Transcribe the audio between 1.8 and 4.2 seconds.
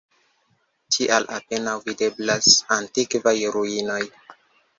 videblas antikvaj ruinoj.